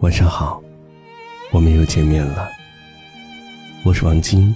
[0.00, 0.62] 晚上好，
[1.50, 2.46] 我们又见面了。
[3.82, 4.54] 我是王晶，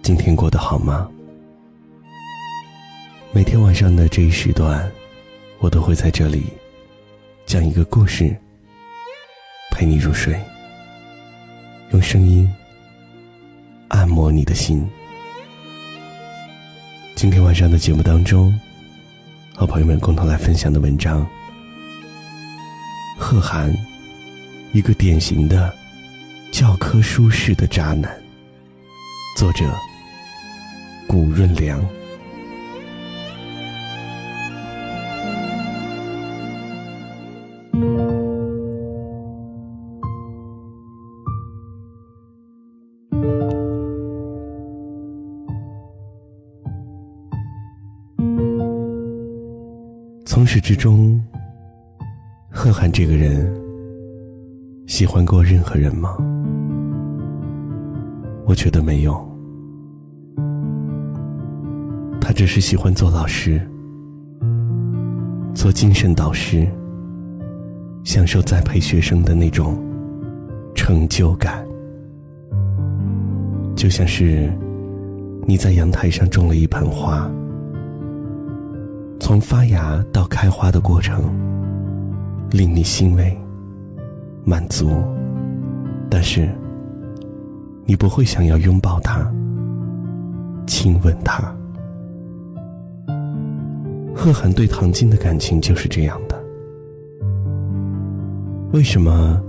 [0.00, 1.06] 今天过得好吗？
[3.30, 4.90] 每天晚上的这一时段，
[5.58, 6.44] 我都会在这里
[7.44, 8.34] 讲一个故事，
[9.70, 10.34] 陪你入睡，
[11.90, 12.50] 用声音
[13.88, 14.88] 按摩你的心。
[17.14, 18.58] 今天晚上的节目当中，
[19.54, 21.26] 和朋友们共同来分享的文章。
[23.16, 23.72] 贺涵，
[24.72, 25.72] 一个典型的
[26.52, 28.10] 教科书式的渣男。
[29.36, 29.64] 作者：
[31.06, 31.84] 谷润良。
[50.26, 51.20] 从始至终。
[52.56, 53.52] 贺涵这个人
[54.86, 56.16] 喜欢过任何人吗？
[58.46, 59.12] 我觉得没有。
[62.20, 63.60] 他只是喜欢做老师，
[65.52, 66.64] 做精神导师，
[68.04, 69.76] 享受栽培学生的那种
[70.76, 71.66] 成就感，
[73.74, 74.48] 就像是
[75.44, 77.28] 你在阳台上种了一盆花，
[79.18, 81.24] 从发芽到开花的过程。
[82.54, 83.36] 令你欣慰、
[84.44, 84.88] 满足，
[86.08, 86.48] 但是
[87.84, 89.28] 你不会想要拥抱他、
[90.64, 91.52] 亲吻他。
[94.14, 96.40] 贺涵对唐晶的感情就是这样的。
[98.72, 99.42] 为什么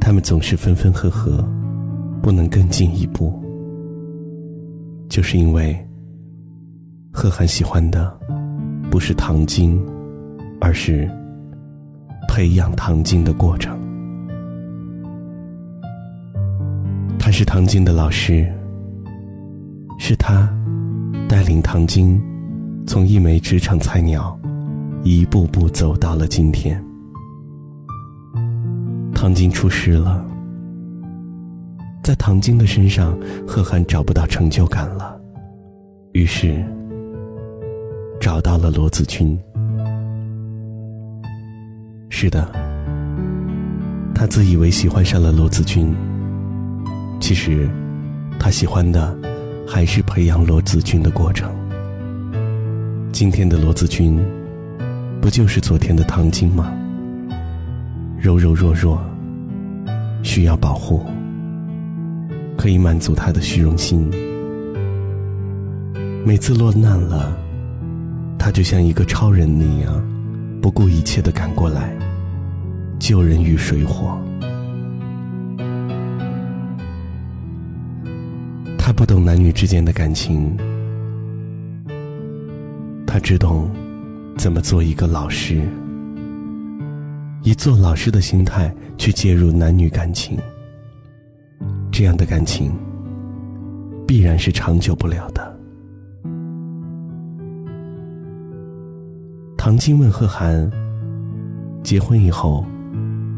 [0.00, 1.46] 他们总是分分合合，
[2.22, 3.38] 不能更进一步？
[5.10, 5.78] 就是因为
[7.12, 8.18] 贺涵喜欢的
[8.90, 9.78] 不是唐晶，
[10.62, 11.06] 而是。
[12.28, 13.76] 培养唐晶的过程，
[17.18, 18.46] 他是唐晶的老师，
[19.98, 20.48] 是他
[21.28, 22.22] 带领唐晶
[22.86, 24.38] 从一枚职场菜鸟
[25.02, 26.80] 一步步走到了今天。
[29.12, 30.24] 唐晶出师了，
[32.04, 35.20] 在唐晶的身上，贺涵找不到成就感了，
[36.12, 36.64] 于是
[38.20, 39.36] 找到了罗子君。
[42.10, 42.50] 是的，
[44.14, 45.94] 他自以为喜欢上了罗子君。
[47.20, 47.68] 其实，
[48.38, 49.16] 他喜欢的
[49.66, 51.50] 还是培养罗子君的过程。
[53.12, 54.18] 今天的罗子君，
[55.20, 56.72] 不就是昨天的唐晶吗？
[58.18, 59.00] 柔柔弱弱，
[60.22, 61.04] 需要保护，
[62.56, 64.10] 可以满足他的虚荣心。
[66.24, 67.36] 每次落难了，
[68.38, 70.02] 他就像一个超人那样，
[70.60, 71.96] 不顾一切的赶过来。
[72.98, 74.18] 救人于水火，
[78.76, 80.54] 他不懂男女之间的感情，
[83.06, 83.70] 他只懂
[84.36, 85.62] 怎么做一个老师，
[87.44, 90.36] 以做老师的心态去介入男女感情，
[91.92, 92.76] 这样的感情
[94.06, 95.57] 必然是长久不了的。
[99.68, 100.66] 唐晶问贺涵
[101.84, 102.64] ：“结婚以后？”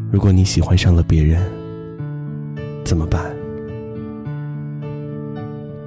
[0.09, 1.43] 如果你喜欢上了别人，
[2.85, 3.35] 怎么办？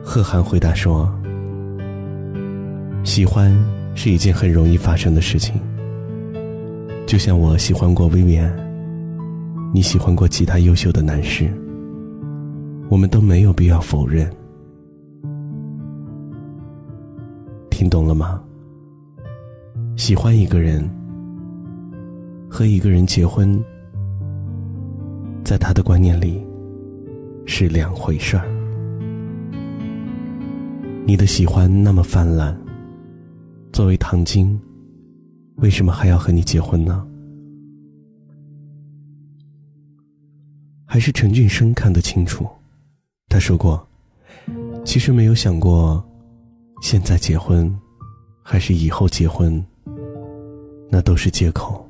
[0.05, 1.11] 贺涵回答说
[3.05, 3.51] ：“喜欢
[3.95, 5.59] 是一件很容易发生的事情，
[7.07, 8.55] 就像我喜欢过薇薇安，
[9.73, 11.51] 你喜欢过其他优秀的男士，
[12.91, 14.31] 我们都没有必要否认。
[17.71, 18.44] 听懂了吗？
[19.97, 20.89] 喜欢一个人，
[22.51, 23.63] 和一个人结婚。”
[25.45, 26.43] 在他的观念里，
[27.45, 28.49] 是两回事儿。
[31.07, 32.59] 你的喜欢那么泛滥，
[33.71, 34.59] 作为唐晶，
[35.57, 37.07] 为什么还要和你结婚呢？
[40.87, 42.49] 还是陈俊生看得清楚，
[43.29, 43.87] 他说过，
[44.83, 46.03] 其实没有想过，
[46.81, 47.71] 现在结婚，
[48.43, 49.63] 还是以后结婚，
[50.95, 51.85] 那都是借口。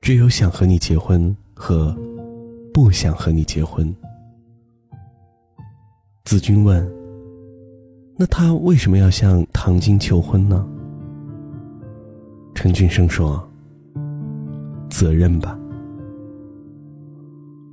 [0.00, 1.96] 只有想和你结婚和。
[2.74, 3.92] 不想和你结婚。
[6.24, 6.88] 子君问
[8.16, 10.64] ：“那他为什么要向唐晶求婚呢？”
[12.54, 13.48] 陈俊生说
[14.90, 15.58] ：“责任吧。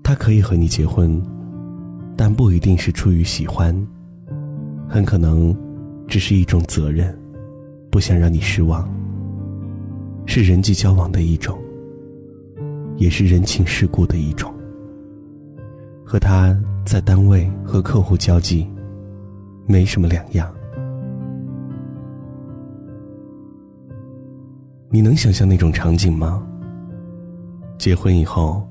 [0.03, 1.21] 他可以和你结婚，
[2.17, 3.75] 但不一定是出于喜欢，
[4.87, 5.55] 很可能
[6.07, 7.15] 只是一种责任，
[7.91, 8.89] 不想让你失望，
[10.25, 11.57] 是人际交往的一种。
[12.97, 14.53] 也是人情世故的一种。
[16.05, 18.65] 和他在单位和客户交际，
[19.65, 20.49] 没什么两样。
[24.89, 26.41] 你能想象那种场景吗？
[27.77, 28.65] 结婚以后，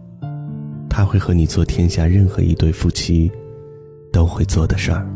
[0.88, 3.30] 他会和你做天下任何一对夫妻
[4.10, 5.06] 都会做的事儿：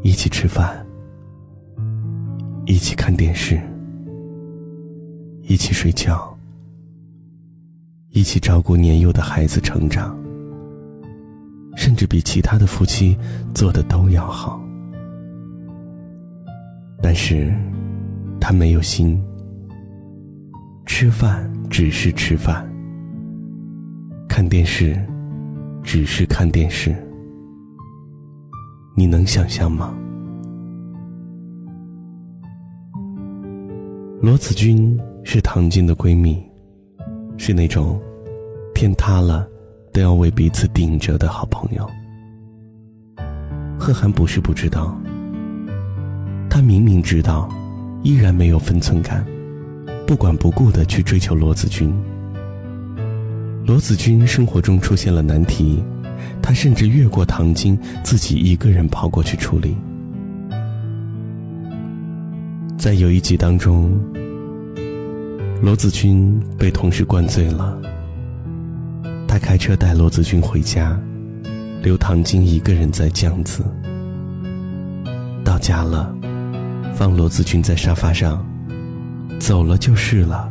[0.00, 0.86] 一起吃饭，
[2.64, 3.60] 一起看电视，
[5.48, 6.36] 一起睡觉，
[8.10, 10.14] 一起照顾年幼的孩子成长。
[11.74, 13.16] 甚至比其他的夫妻
[13.54, 14.60] 做的都要好，
[17.00, 17.50] 但是，
[18.38, 19.18] 他没有心。
[20.84, 22.68] 吃饭只是吃饭，
[24.28, 25.00] 看电视
[25.82, 26.94] 只是看电视。
[28.94, 29.94] 你能想象吗？
[34.20, 34.98] 罗子君
[35.30, 36.42] 是唐晶的闺蜜，
[37.36, 38.00] 是那种
[38.74, 39.46] 天塌了。
[39.92, 41.86] 都要为彼此顶着的好朋友，
[43.78, 44.98] 贺涵不是不知道，
[46.48, 47.46] 他明明知道，
[48.02, 49.22] 依然没有分寸感，
[50.06, 51.92] 不管不顾的去追求罗子君。
[53.66, 55.82] 罗子君生活中出现了难题，
[56.40, 59.76] 他甚至越过唐晶，自己一个人跑过去处理。
[62.78, 63.92] 在有一集当中，
[65.60, 67.76] 罗子君被同事灌醉了。
[69.26, 70.98] 他开车带罗子君回家，
[71.82, 73.64] 留唐晶一个人在江子。
[75.44, 76.14] 到家了，
[76.94, 78.46] 放罗子君在沙发上，
[79.40, 80.48] 走了就是了。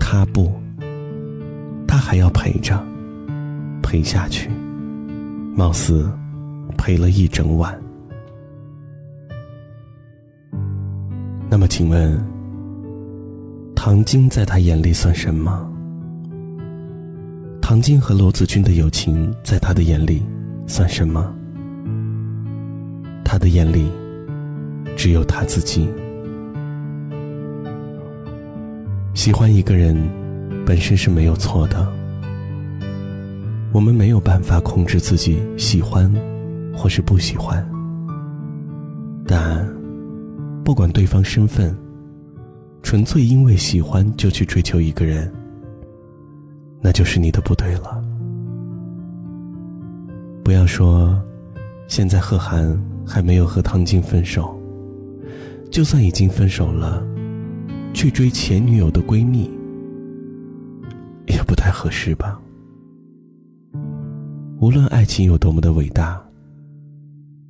[0.00, 0.52] 他不，
[1.86, 2.84] 他还要陪着，
[3.82, 4.50] 陪下去，
[5.54, 6.10] 貌似
[6.76, 7.78] 陪了一整晚。
[11.48, 12.20] 那么，请问，
[13.88, 15.64] 唐晶在他眼里算什么？
[17.62, 20.24] 唐晶和罗子君的友情，在他的眼里，
[20.66, 21.32] 算什么？
[23.24, 23.88] 他的眼里，
[24.96, 25.88] 只有他自己。
[29.14, 29.96] 喜欢一个人，
[30.66, 31.86] 本身是没有错的。
[33.70, 36.12] 我们没有办法控制自己喜欢，
[36.74, 37.64] 或是不喜欢。
[39.24, 39.64] 但，
[40.64, 41.72] 不管对方身份，
[42.86, 45.28] 纯粹因为喜欢就去追求一个人。
[46.80, 48.00] 那就是你的不对了。
[50.44, 51.20] 不要说，
[51.88, 54.56] 现在贺涵还没有和唐晶分手，
[55.68, 57.04] 就算已经分手了，
[57.92, 59.50] 去追前女友的闺蜜，
[61.26, 62.40] 也不太合适吧。
[64.60, 66.24] 无论爱情有多么的伟大，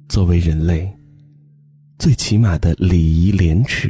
[0.08, 0.90] 作为人类，
[1.98, 3.85] 最起码的礼仪廉耻，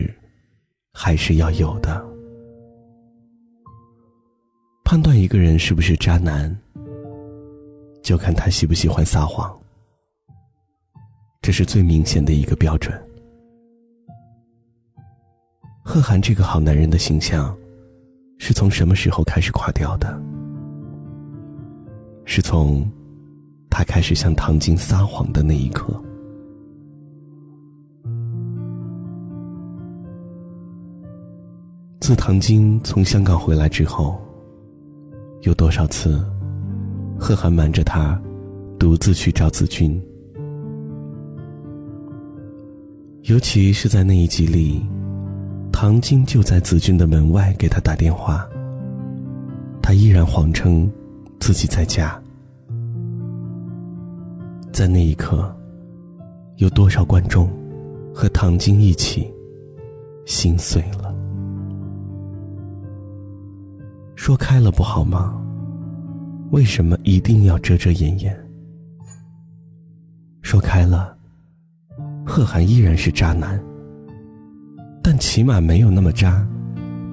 [1.06, 2.04] 还是要有的。
[4.84, 6.52] 判断一个人是不是渣男，
[8.02, 9.56] 就看他喜不喜欢撒谎。
[11.40, 12.92] 这是最明显的一个标准。
[15.84, 17.56] 贺涵这个好男人的形象，
[18.38, 20.20] 是从什么时候开始垮掉的？
[22.24, 22.84] 是从
[23.70, 26.02] 他开始向唐晶撒谎的那一刻。
[32.06, 34.16] 自唐晶从香港回来之后。
[35.42, 36.24] 有多少次，
[37.18, 38.16] 贺涵瞒着他，
[38.78, 40.00] 独自去找子君？
[43.22, 44.86] 尤其是在那一集里，
[45.72, 48.48] 唐晶就在子君的门外给他打电话，
[49.82, 50.88] 他依然谎称
[51.40, 52.16] 自己在家。
[54.72, 55.52] 在那一刻，
[56.58, 57.50] 有多少观众
[58.14, 59.28] 和唐晶一起
[60.24, 61.05] 心碎了？
[64.26, 65.40] 说开了不好吗？
[66.50, 68.36] 为什么一定要遮遮掩掩？
[70.42, 71.16] 说开了，
[72.26, 73.56] 贺涵依然是渣男，
[75.00, 76.44] 但起码没有那么渣，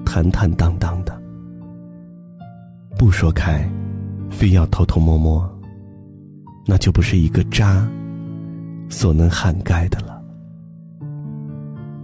[0.04, 1.16] 坦坦荡荡的。
[2.98, 3.64] 不说开，
[4.28, 5.48] 非要偷偷摸摸，
[6.66, 7.88] 那就不是一个渣
[8.88, 10.20] 所能涵盖的了。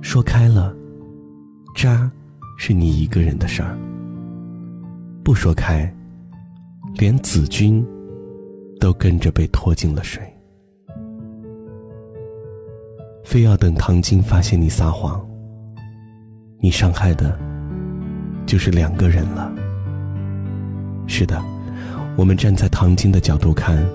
[0.02, 0.72] 说开了，
[1.74, 2.08] 渣
[2.56, 3.76] 是你一个人的事儿。
[5.30, 5.88] 不说开，
[6.96, 7.86] 连子君
[8.80, 10.20] 都跟着被拖进了水。
[13.22, 15.24] 非要等唐晶发现你撒谎，
[16.58, 17.38] 你伤害的，
[18.44, 19.52] 就是两个人了。
[21.06, 21.40] 是的，
[22.16, 23.86] 我们站在唐晶的角度看，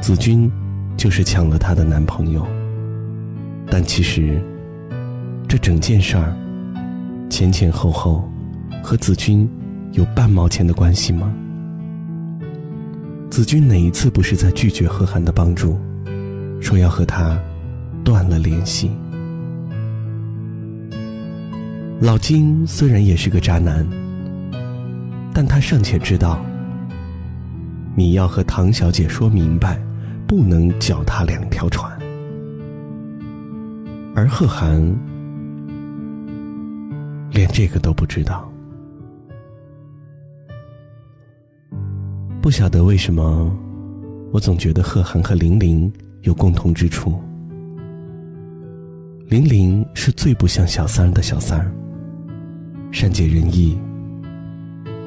[0.00, 0.50] 子君
[0.96, 2.46] 就是抢了她的男朋友。
[3.70, 4.42] 但其实，
[5.46, 6.34] 这整件事儿
[7.28, 8.26] 前前后后
[8.82, 9.46] 和子君。
[9.92, 11.32] 有半毛钱的关系吗？
[13.30, 15.78] 子君哪一次不是在拒绝贺涵的帮助，
[16.60, 17.38] 说要和他
[18.02, 18.90] 断了联系？
[22.00, 23.86] 老金虽然也是个渣男，
[25.34, 26.40] 但他尚且知道，
[27.94, 29.80] 你要和唐小姐说明白，
[30.26, 31.90] 不能脚踏两条船。
[34.14, 34.80] 而贺涵
[37.32, 38.47] 连这个都不知道，
[42.48, 43.54] 不晓得为什么，
[44.32, 47.20] 我总觉得贺涵和玲玲有共同之处。
[49.26, 51.70] 玲玲是最不像小三儿的小三儿，
[52.90, 53.76] 善解人意，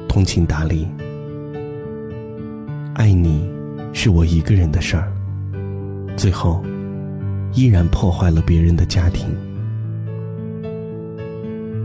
[0.08, 0.86] 通情达理，
[2.94, 3.50] 爱你
[3.92, 5.12] 是我一个人的事儿，
[6.16, 6.62] 最后。
[7.54, 9.26] 依然破坏了别人的家庭。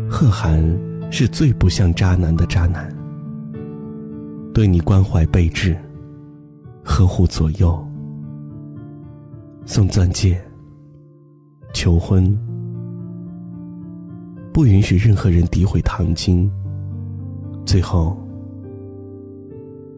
[0.08, 0.64] 贺涵
[1.10, 2.96] 是最不像渣男的渣男，
[4.58, 5.78] 对你关怀备至，
[6.84, 7.88] 呵护左右，
[9.68, 10.42] 送钻戒，
[11.76, 12.36] 求婚，
[14.52, 16.52] 不允许任何人诋毁唐晶，
[17.68, 18.18] 最后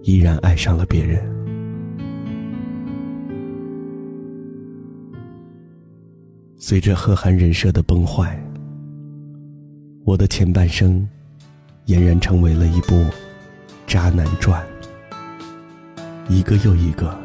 [0.02, 1.24] 依然爱上了别人。
[6.58, 8.38] 随着贺涵人设的崩坏，
[10.04, 11.08] 我的前半生
[11.86, 13.06] 俨然成为了一部
[13.90, 14.64] 渣男传，
[16.28, 17.20] 一个又一个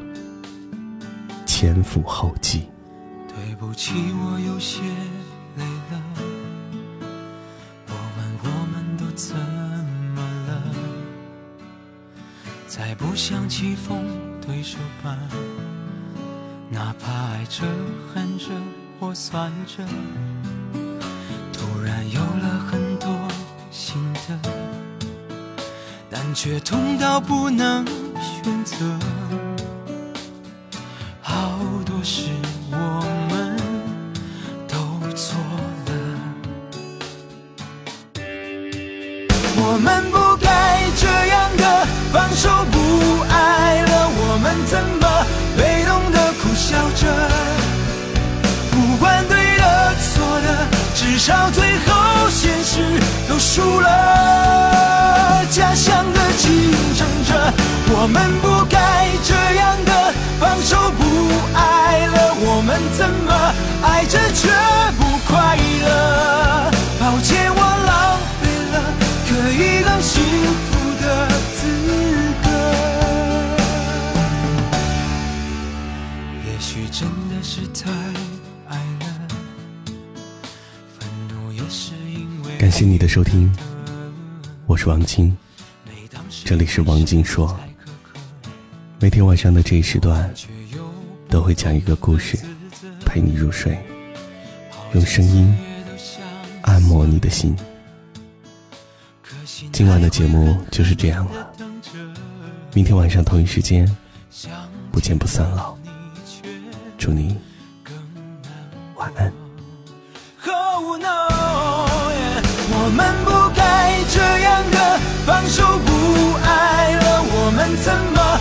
[1.44, 2.66] 前赴后继。
[3.28, 4.80] 对不起，我有些
[5.58, 6.02] 累了。
[7.86, 10.62] 我问我们都怎么了？
[12.66, 14.02] 再不想棋逢
[14.40, 15.18] 对手吧，
[16.70, 17.66] 哪怕爱着
[18.14, 18.46] 恨着。
[19.00, 19.84] 我算着，
[26.34, 27.86] 却痛到不能
[28.20, 28.74] 选择。
[31.22, 31.52] 好
[31.86, 32.22] 多事
[32.70, 32.76] 我
[33.30, 33.56] 们
[34.66, 34.76] 都
[35.14, 35.38] 错
[35.86, 35.92] 了，
[39.56, 42.76] 我们不该这样的放手不
[43.30, 45.06] 爱了，我们怎么
[45.56, 47.06] 被动的苦笑着？
[48.72, 56.13] 不管对的错的至少最后现实都输了，假想的竞争着，
[57.86, 61.02] 我们不该这样的放手不
[61.56, 63.32] 爱了，我们怎么
[63.82, 64.48] 爱着却
[64.98, 66.70] 不快乐？
[67.00, 68.74] 抱歉，我浪费了
[69.28, 70.22] 可以更幸
[70.66, 70.68] 福
[71.02, 71.04] 的
[71.54, 71.58] 资
[72.42, 72.46] 格，
[76.44, 77.90] 也许真的是太
[78.68, 79.06] 爱了，
[80.98, 82.56] 愤怒也是因为。
[82.58, 83.50] 感谢你的收听，
[84.66, 85.36] 我是王晶，
[86.44, 87.58] 这里是王晶说。
[89.04, 90.32] 每天晚上的这一时段，
[91.28, 92.38] 都会讲一个故事，
[93.04, 93.78] 陪你入睡，
[94.94, 95.54] 用声音
[96.62, 97.54] 按摩你的心。
[99.70, 101.52] 今晚的节目就是这样了，
[102.72, 103.86] 明天晚上同一时间，
[104.90, 105.76] 不见不散了。
[106.96, 107.36] 祝你
[108.96, 109.30] 晚安。
[112.76, 115.92] 我们不该这样的放手不
[116.42, 118.33] 爱了，我们怎么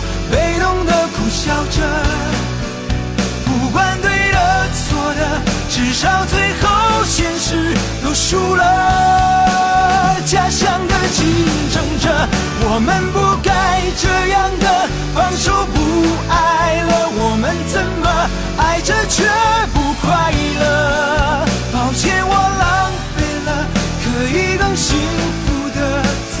[1.44, 1.82] 笑着？
[3.44, 4.38] 不管对的
[4.72, 10.16] 错的，至少最后现实都输了。
[10.24, 11.26] 假想的竞
[11.70, 12.08] 争者，
[12.62, 15.76] 我们不该这样的放手不
[16.32, 18.08] 爱了，我们怎么
[18.56, 19.24] 爱着却
[19.74, 21.46] 不快乐？
[21.74, 23.68] 抱歉，我浪费了。
[24.02, 24.96] 可以更幸
[25.44, 26.40] 福的资，